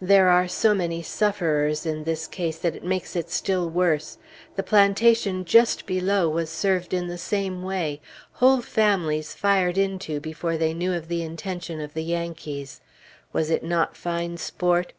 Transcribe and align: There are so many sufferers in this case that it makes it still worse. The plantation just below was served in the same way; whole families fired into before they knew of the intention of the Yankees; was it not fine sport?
There 0.00 0.30
are 0.30 0.48
so 0.48 0.72
many 0.74 1.02
sufferers 1.02 1.84
in 1.84 2.04
this 2.04 2.26
case 2.26 2.56
that 2.60 2.74
it 2.74 2.84
makes 2.84 3.14
it 3.14 3.28
still 3.30 3.68
worse. 3.68 4.16
The 4.56 4.62
plantation 4.62 5.44
just 5.44 5.84
below 5.84 6.26
was 6.26 6.48
served 6.48 6.94
in 6.94 7.06
the 7.06 7.18
same 7.18 7.62
way; 7.62 8.00
whole 8.32 8.62
families 8.62 9.34
fired 9.34 9.76
into 9.76 10.20
before 10.20 10.56
they 10.56 10.72
knew 10.72 10.94
of 10.94 11.08
the 11.08 11.20
intention 11.22 11.82
of 11.82 11.92
the 11.92 12.02
Yankees; 12.02 12.80
was 13.34 13.50
it 13.50 13.62
not 13.62 13.94
fine 13.94 14.38
sport? 14.38 14.94